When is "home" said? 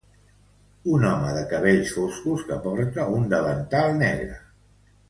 1.09-1.35